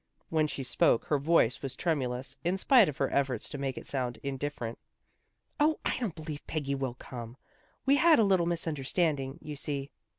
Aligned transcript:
When 0.29 0.47
she 0.47 0.63
spoke, 0.63 1.05
her 1.05 1.19
voice 1.19 1.61
was 1.61 1.75
tremulous, 1.75 2.35
in 2.43 2.57
spite 2.57 2.89
of 2.89 2.97
her 2.97 3.11
efforts 3.13 3.47
to 3.49 3.59
make 3.59 3.77
it 3.77 3.85
sound 3.85 4.17
indifferent." 4.23 4.79
O, 5.59 5.77
I 5.85 5.99
don't 5.99 6.15
believe 6.15 6.47
Peggy 6.47 6.73
will 6.73 6.95
come. 6.95 7.37
We 7.85 7.97
had 7.97 8.17
a 8.17 8.23
little 8.23 8.47
misunderstanding, 8.47 9.37
you 9.43 9.55
see." 9.55 9.91